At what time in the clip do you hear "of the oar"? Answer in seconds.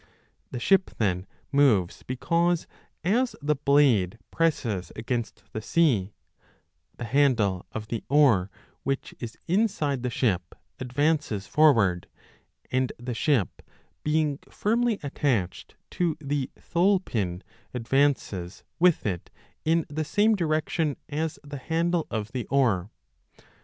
7.71-8.49, 22.09-22.89